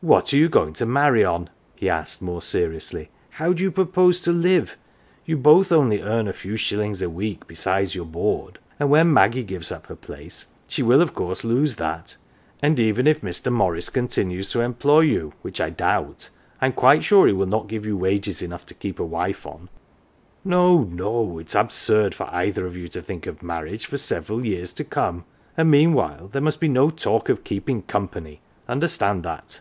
[0.10, 4.22] What are you going to marry on?" he asked more seriously." How do you propose
[4.22, 4.78] to live?
[5.26, 9.42] You both only earn a few shillings a week besides your board, and when Maggie
[9.42, 12.16] gives up her place she will of course lose that;
[12.62, 13.52] and even if Mr.
[13.52, 16.30] Morris continues to employ you which I doubt
[16.62, 19.44] I am quite sure he will not give you wages enough to keep a wife
[19.44, 19.68] on.
[20.46, 24.38] No no, it is absurd for either of you to think of marriage for several
[24.38, 25.24] 200 LITTLE PAUPERS years to come.
[25.58, 29.60] And meanwhile there must be no talk of keeping company understand that."